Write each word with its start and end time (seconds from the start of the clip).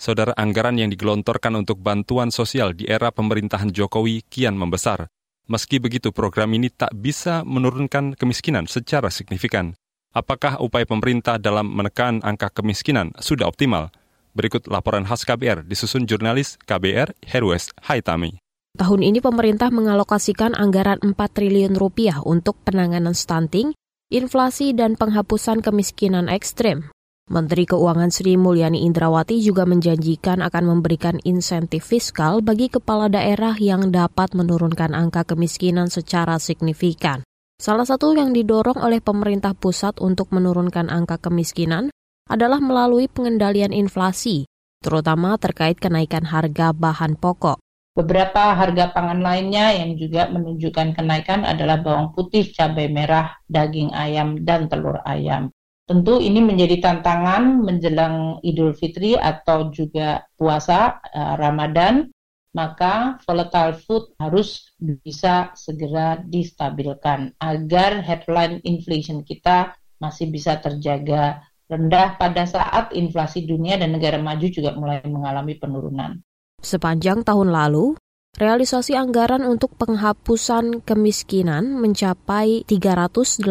Saudara 0.00 0.32
anggaran 0.32 0.80
yang 0.80 0.88
digelontorkan 0.88 1.60
untuk 1.60 1.76
bantuan 1.76 2.32
sosial 2.32 2.72
di 2.72 2.88
era 2.88 3.12
pemerintahan 3.12 3.68
Jokowi 3.68 4.24
kian 4.32 4.56
membesar. 4.56 5.12
Meski 5.44 5.76
begitu, 5.76 6.08
program 6.08 6.56
ini 6.56 6.72
tak 6.72 6.96
bisa 6.96 7.44
menurunkan 7.44 8.16
kemiskinan 8.16 8.64
secara 8.64 9.12
signifikan. 9.12 9.76
Apakah 10.16 10.56
upaya 10.64 10.88
pemerintah 10.88 11.36
dalam 11.36 11.68
menekan 11.68 12.24
angka 12.24 12.48
kemiskinan 12.48 13.12
sudah 13.20 13.44
optimal? 13.44 13.92
Berikut 14.32 14.64
laporan 14.64 15.04
khas 15.04 15.28
KBR 15.28 15.68
disusun 15.68 16.08
jurnalis 16.08 16.56
KBR 16.64 17.12
Herwes 17.28 17.76
Haitami. 17.84 18.40
Tahun 18.80 19.00
ini 19.04 19.20
pemerintah 19.20 19.68
mengalokasikan 19.68 20.56
anggaran 20.56 20.96
4 21.04 21.12
triliun 21.12 21.76
rupiah 21.76 22.24
untuk 22.24 22.56
penanganan 22.64 23.12
stunting, 23.12 23.76
inflasi, 24.08 24.72
dan 24.72 24.96
penghapusan 24.96 25.60
kemiskinan 25.60 26.32
ekstrim. 26.32 26.88
Menteri 27.28 27.68
Keuangan 27.68 28.08
Sri 28.08 28.40
Mulyani 28.40 28.88
Indrawati 28.88 29.44
juga 29.44 29.68
menjanjikan 29.68 30.40
akan 30.40 30.64
memberikan 30.64 31.20
insentif 31.28 31.84
fiskal 31.84 32.40
bagi 32.40 32.72
kepala 32.72 33.12
daerah 33.12 33.52
yang 33.60 33.92
dapat 33.92 34.32
menurunkan 34.32 34.96
angka 34.96 35.28
kemiskinan 35.28 35.92
secara 35.92 36.40
signifikan. 36.40 37.20
Salah 37.60 37.84
satu 37.84 38.16
yang 38.16 38.32
didorong 38.32 38.80
oleh 38.80 39.04
pemerintah 39.04 39.52
pusat 39.52 40.00
untuk 40.00 40.32
menurunkan 40.32 40.88
angka 40.88 41.20
kemiskinan 41.20 41.92
adalah 42.32 42.64
melalui 42.64 43.12
pengendalian 43.12 43.76
inflasi, 43.76 44.48
terutama 44.80 45.36
terkait 45.36 45.76
kenaikan 45.76 46.24
harga 46.24 46.72
bahan 46.72 47.20
pokok. 47.20 47.60
Beberapa 47.92 48.56
harga 48.56 48.88
pangan 48.96 49.20
lainnya 49.20 49.76
yang 49.76 50.00
juga 50.00 50.32
menunjukkan 50.32 50.96
kenaikan 50.96 51.44
adalah 51.44 51.76
bawang 51.84 52.16
putih, 52.16 52.48
cabai 52.56 52.88
merah, 52.88 53.36
daging 53.52 53.92
ayam, 53.92 54.40
dan 54.48 54.64
telur 54.72 55.04
ayam. 55.04 55.52
Tentu 55.88 56.20
ini 56.20 56.44
menjadi 56.44 56.84
tantangan 56.84 57.64
menjelang 57.64 58.44
Idul 58.44 58.76
Fitri 58.76 59.16
atau 59.16 59.72
juga 59.72 60.20
puasa 60.36 61.00
uh, 61.00 61.34
Ramadan, 61.40 62.12
maka 62.52 63.16
volatile 63.24 63.72
food 63.72 64.12
harus 64.20 64.68
bisa 64.76 65.48
segera 65.56 66.20
distabilkan 66.20 67.32
agar 67.40 68.04
headline 68.04 68.60
inflation 68.68 69.24
kita 69.24 69.72
masih 69.96 70.28
bisa 70.28 70.60
terjaga 70.60 71.40
rendah 71.68 72.16
pada 72.16 72.48
saat 72.48 72.92
inflasi 72.96 73.44
dunia 73.44 73.76
dan 73.76 73.92
negara 73.92 74.16
maju 74.16 74.46
juga 74.48 74.72
mulai 74.76 75.04
mengalami 75.04 75.56
penurunan. 75.56 76.20
Sepanjang 76.64 77.22
tahun 77.22 77.52
lalu, 77.54 77.94
realisasi 78.38 78.94
anggaran 78.94 79.42
untuk 79.42 79.74
penghapusan 79.74 80.86
kemiskinan 80.86 81.74
mencapai 81.82 82.62
388,6 82.64 83.42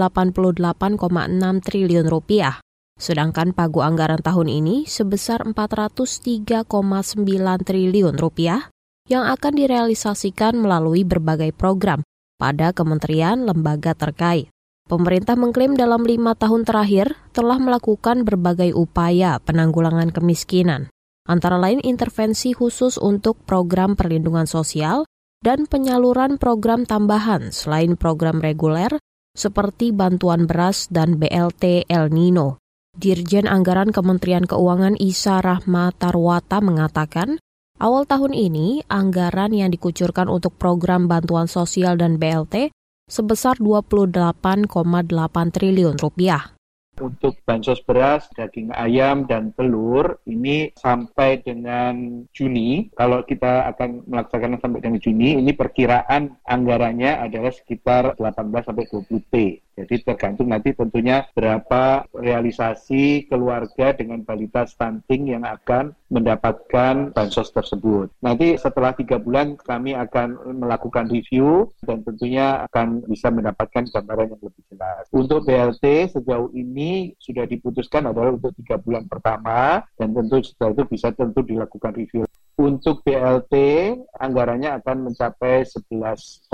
triliun 1.59 2.07
rupiah. 2.07 2.63
Sedangkan 2.97 3.53
pagu 3.53 3.83
anggaran 3.83 4.23
tahun 4.23 4.47
ini 4.49 4.89
sebesar 4.89 5.45
403,9 5.45 6.65
triliun 7.61 8.15
rupiah 8.17 8.71
yang 9.11 9.27
akan 9.27 9.53
direalisasikan 9.53 10.57
melalui 10.57 11.03
berbagai 11.03 11.53
program 11.53 12.01
pada 12.39 12.71
kementerian 12.73 13.43
lembaga 13.43 13.93
terkait. 13.93 14.49
Pemerintah 14.87 15.35
mengklaim 15.35 15.75
dalam 15.75 16.07
lima 16.07 16.31
tahun 16.31 16.63
terakhir 16.63 17.11
telah 17.35 17.59
melakukan 17.59 18.23
berbagai 18.23 18.71
upaya 18.71 19.35
penanggulangan 19.43 20.15
kemiskinan, 20.15 20.87
antara 21.27 21.59
lain 21.59 21.83
intervensi 21.83 22.55
khusus 22.55 22.95
untuk 22.97 23.37
program 23.43 23.93
perlindungan 23.93 24.47
sosial 24.47 25.03
dan 25.45 25.69
penyaluran 25.69 26.41
program 26.41 26.87
tambahan 26.87 27.53
selain 27.53 27.93
program 27.93 28.41
reguler 28.41 28.97
seperti 29.37 29.93
bantuan 29.93 30.49
beras 30.49 30.89
dan 30.89 31.21
BLT 31.21 31.85
El 31.85 32.09
Nino. 32.09 32.57
Dirjen 32.97 33.45
Anggaran 33.45 33.93
Kementerian 33.93 34.49
Keuangan 34.49 34.97
Isa 34.97 35.37
Rahma 35.37 35.93
Tarwata 35.93 36.57
mengatakan, 36.57 37.37
awal 37.77 38.09
tahun 38.09 38.33
ini 38.33 38.81
anggaran 38.89 39.53
yang 39.53 39.69
dikucurkan 39.69 40.25
untuk 40.25 40.57
program 40.57 41.05
bantuan 41.05 41.45
sosial 41.45 41.93
dan 42.01 42.17
BLT 42.17 42.73
sebesar 43.05 43.61
28,8 43.61 44.41
triliun 45.53 46.01
rupiah. 46.01 46.56
Untuk 46.97 47.37
bansos 47.45 47.77
beras, 47.85 48.25
daging 48.33 48.73
ayam, 48.73 49.29
dan 49.29 49.53
telur 49.53 50.17
ini 50.25 50.73
sampai 50.73 51.45
dengan 51.45 52.25
Juni. 52.33 52.89
Kalau 52.97 53.21
kita 53.21 53.69
akan 53.69 54.09
melaksanakan 54.09 54.57
sampai 54.57 54.81
dengan 54.81 54.97
Juni, 54.97 55.37
ini 55.37 55.53
perkiraan 55.53 56.41
anggarannya 56.41 57.21
adalah 57.21 57.53
sekitar 57.53 58.17
18 58.17 58.65
sampai 58.65 58.85
20 58.89 59.29
T. 59.29 59.35
Jadi 59.77 60.01
tergantung 60.01 60.49
nanti 60.49 60.73
tentunya 60.73 61.29
berapa 61.37 62.09
realisasi 62.11 63.29
keluarga 63.29 63.93
dengan 63.93 64.25
balita 64.25 64.65
stunting 64.65 65.37
yang 65.37 65.45
akan 65.45 65.93
mendapatkan 66.09 67.13
bansos 67.13 67.53
tersebut. 67.53 68.09
Nanti 68.25 68.57
setelah 68.57 68.97
tiga 68.97 69.21
bulan 69.21 69.53
kami 69.55 69.93
akan 69.93 70.57
melakukan 70.57 71.05
review 71.07 71.69
dan 71.85 72.01
tentunya 72.01 72.67
akan 72.67 73.05
bisa 73.07 73.31
mendapatkan 73.31 73.85
gambaran 73.87 74.33
yang 74.35 74.41
lebih 74.41 74.63
jelas. 74.73 75.03
Untuk 75.13 75.47
BLT 75.47 76.11
sejauh 76.11 76.51
ini 76.51 77.15
sudah 77.21 77.47
diputuskan 77.47 78.09
adalah 78.09 78.35
untuk 78.35 78.51
tiga 78.59 78.75
bulan 78.81 79.07
pertama 79.07 79.85
dan 79.95 80.11
tentu 80.11 80.43
setelah 80.43 80.73
itu 80.75 80.83
bisa 80.89 81.13
tentu 81.15 81.39
dilakukan 81.45 81.95
review. 81.95 82.26
Untuk 82.57 83.05
BLT 83.05 83.53
anggarannya 84.17 84.81
akan 84.81 85.13
mencapai 85.13 85.61
11,3 85.61 86.49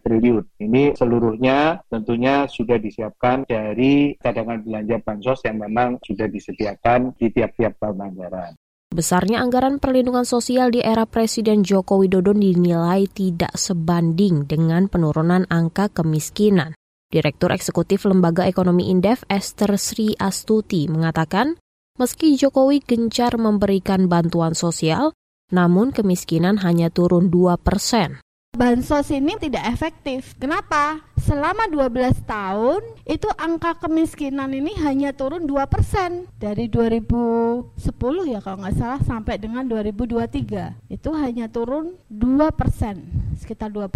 triliun. 0.00 0.40
Ini 0.56 0.96
seluruhnya 0.96 1.84
tentunya 1.92 2.48
sudah 2.48 2.80
disiapkan 2.80 3.44
dari 3.44 4.16
cadangan 4.16 4.64
belanja 4.64 5.04
bansos 5.04 5.44
yang 5.44 5.60
memang 5.60 6.00
sudah 6.00 6.32
disediakan 6.32 7.12
di 7.20 7.28
tiap-tiap 7.28 7.76
tahun 7.76 8.08
anggaran. 8.08 8.56
Besarnya 8.88 9.44
anggaran 9.44 9.84
perlindungan 9.84 10.24
sosial 10.24 10.72
di 10.72 10.80
era 10.80 11.04
Presiden 11.04 11.60
Joko 11.60 12.00
Widodo 12.00 12.32
dinilai 12.32 13.04
tidak 13.12 13.52
sebanding 13.52 14.48
dengan 14.48 14.88
penurunan 14.88 15.44
angka 15.52 15.92
kemiskinan. 15.92 16.72
Direktur 17.12 17.52
Eksekutif 17.52 18.08
Lembaga 18.08 18.48
Ekonomi 18.48 18.88
Indef 18.88 19.28
Esther 19.28 19.76
Sri 19.76 20.16
Astuti 20.16 20.88
mengatakan, 20.88 21.60
meski 22.00 22.38
Jokowi 22.40 22.80
gencar 22.80 23.36
memberikan 23.36 24.08
bantuan 24.08 24.56
sosial, 24.56 25.12
namun 25.54 25.94
kemiskinan 25.94 26.58
hanya 26.66 26.90
turun 26.90 27.30
2 27.30 27.54
persen. 27.62 28.18
Bansos 28.54 29.10
ini 29.10 29.34
tidak 29.34 29.66
efektif. 29.66 30.38
Kenapa? 30.38 31.02
Selama 31.18 31.66
12 31.66 32.22
tahun 32.22 32.86
itu 33.02 33.26
angka 33.34 33.82
kemiskinan 33.82 34.54
ini 34.54 34.78
hanya 34.78 35.10
turun 35.10 35.42
2% 35.42 36.30
dari 36.38 36.70
2010 36.70 37.74
ya 38.30 38.38
kalau 38.38 38.62
nggak 38.62 38.76
salah 38.78 39.02
sampai 39.02 39.42
dengan 39.42 39.66
2023. 39.66 40.86
Itu 40.86 41.18
hanya 41.18 41.50
turun 41.50 41.98
2%, 42.06 43.42
sekitar 43.42 43.74
2%. 43.74 43.90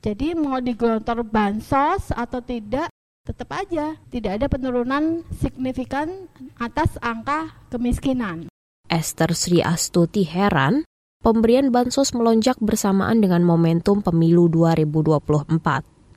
Jadi 0.00 0.32
mau 0.32 0.56
digelontor 0.56 1.20
bansos 1.28 2.08
atau 2.08 2.40
tidak 2.40 2.88
tetap 3.28 3.52
aja 3.60 4.00
tidak 4.08 4.40
ada 4.40 4.46
penurunan 4.48 5.20
signifikan 5.36 6.32
atas 6.56 6.96
angka 7.04 7.52
kemiskinan. 7.68 8.48
Esther 8.88 9.36
Sri 9.36 9.60
Astuti 9.60 10.24
heran 10.24 10.87
pemberian 11.18 11.74
bansos 11.74 12.14
melonjak 12.14 12.56
bersamaan 12.62 13.20
dengan 13.20 13.42
momentum 13.42 14.00
pemilu 14.00 14.46
2024. 14.48 15.58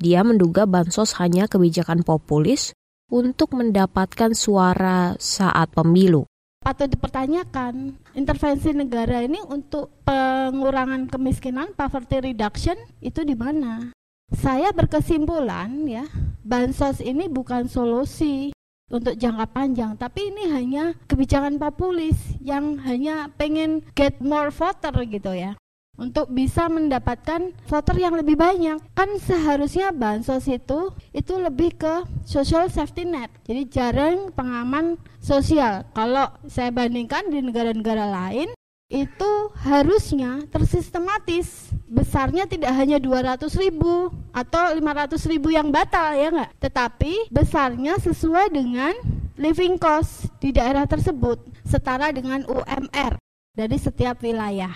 Dia 0.02 0.26
menduga 0.26 0.66
bansos 0.66 1.18
hanya 1.22 1.46
kebijakan 1.46 2.02
populis 2.02 2.74
untuk 3.12 3.54
mendapatkan 3.54 4.34
suara 4.34 5.14
saat 5.20 5.70
pemilu. 5.76 6.26
Atau 6.62 6.86
dipertanyakan, 6.86 7.98
intervensi 8.14 8.70
negara 8.72 9.26
ini 9.26 9.42
untuk 9.50 9.90
pengurangan 10.06 11.10
kemiskinan, 11.10 11.74
poverty 11.74 12.32
reduction, 12.34 12.78
itu 13.02 13.26
di 13.26 13.34
mana? 13.34 13.90
Saya 14.32 14.70
berkesimpulan 14.72 15.90
ya, 15.90 16.06
bansos 16.46 17.02
ini 17.02 17.28
bukan 17.28 17.66
solusi 17.68 18.54
untuk 18.92 19.16
jangka 19.16 19.48
panjang, 19.50 19.96
tapi 19.96 20.30
ini 20.30 20.52
hanya 20.52 20.94
kebijakan 21.08 21.56
populis 21.56 22.20
yang 22.44 22.76
hanya 22.84 23.32
pengen 23.40 23.82
get 23.96 24.20
more 24.20 24.52
voter 24.52 24.92
gitu 25.08 25.32
ya 25.32 25.56
untuk 26.02 26.34
bisa 26.34 26.66
mendapatkan 26.66 27.54
voter 27.70 27.96
yang 28.02 28.18
lebih 28.18 28.34
banyak. 28.34 28.82
Kan 28.98 29.22
seharusnya 29.22 29.94
bansos 29.94 30.50
itu 30.50 30.90
itu 31.14 31.34
lebih 31.38 31.78
ke 31.78 31.94
social 32.26 32.66
safety 32.74 33.06
net. 33.06 33.30
Jadi 33.46 33.70
jarang 33.70 34.34
pengaman 34.34 34.98
sosial. 35.22 35.86
Kalau 35.94 36.34
saya 36.50 36.74
bandingkan 36.74 37.30
di 37.30 37.46
negara-negara 37.46 38.10
lain 38.10 38.50
itu 38.92 39.32
harusnya 39.64 40.44
tersistematis 40.52 41.72
besarnya 41.92 42.48
tidak 42.48 42.72
hanya 42.72 43.04
200 43.04 43.52
ribu 43.60 44.08
atau 44.32 44.72
500 44.72 45.20
ribu 45.28 45.52
yang 45.52 45.76
batal 45.76 46.16
ya 46.16 46.32
enggak 46.32 46.52
tetapi 46.64 47.28
besarnya 47.28 48.00
sesuai 48.00 48.48
dengan 48.56 48.96
living 49.36 49.76
cost 49.76 50.32
di 50.40 50.56
daerah 50.56 50.88
tersebut 50.88 51.44
setara 51.68 52.16
dengan 52.16 52.48
UMR 52.48 53.20
dari 53.52 53.76
setiap 53.76 54.24
wilayah. 54.24 54.72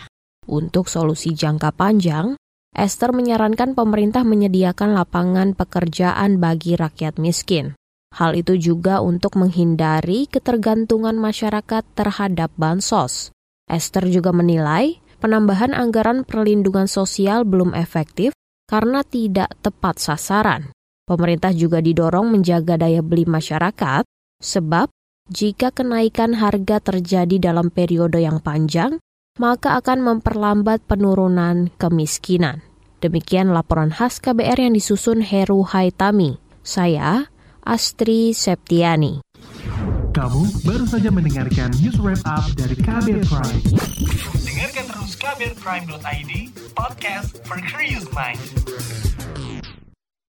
Untuk 0.45 0.91
solusi 0.91 1.31
jangka 1.31 1.71
panjang 1.71 2.35
Esther 2.75 3.15
menyarankan 3.15 3.71
pemerintah 3.71 4.27
menyediakan 4.27 4.99
lapangan 4.99 5.55
pekerjaan 5.55 6.43
bagi 6.43 6.75
rakyat 6.75 7.15
miskin. 7.23 7.71
Hal 8.11 8.35
itu 8.35 8.59
juga 8.59 8.99
untuk 8.99 9.39
menghindari 9.39 10.27
ketergantungan 10.27 11.15
masyarakat 11.15 11.83
terhadap 11.95 12.51
bansos. 12.59 13.31
Esther 13.71 14.11
juga 14.11 14.35
menilai 14.35 14.99
penambahan 15.19 15.71
anggaran 15.75 16.23
perlindungan 16.27 16.85
sosial 16.85 17.43
belum 17.47 17.73
efektif 17.73 18.35
karena 18.65 19.05
tidak 19.05 19.53
tepat 19.61 20.01
sasaran. 20.01 20.73
Pemerintah 21.05 21.53
juga 21.53 21.85
didorong 21.85 22.33
menjaga 22.33 22.81
daya 22.81 23.05
beli 23.05 23.29
masyarakat, 23.29 24.03
sebab 24.41 24.89
jika 25.29 25.69
kenaikan 25.69 26.37
harga 26.37 26.81
terjadi 26.81 27.37
dalam 27.37 27.69
periode 27.69 28.21
yang 28.21 28.41
panjang, 28.41 28.97
maka 29.37 29.77
akan 29.77 30.01
memperlambat 30.01 30.81
penurunan 30.85 31.69
kemiskinan. 31.77 32.65
Demikian 33.05 33.53
laporan 33.53 33.93
khas 33.93 34.17
KBR 34.17 34.65
yang 34.65 34.73
disusun 34.73 35.21
Heru 35.21 35.61
Haitami. 35.61 36.41
Saya, 36.65 37.29
Astri 37.61 38.33
Septiani. 38.33 39.21
Kamu 40.15 40.41
baru 40.63 40.85
saja 40.89 41.13
mendengarkan 41.13 41.69
news 41.83 41.99
wrap 42.01 42.23
up 42.25 42.47
dari 42.57 42.73
KBR 42.79 43.25
Prime. 43.29 44.44
Kbrprime.id, 45.13 46.49
podcast 46.73 47.45
for 47.45 47.57
curious 47.57 48.11
mind. 48.11 49.04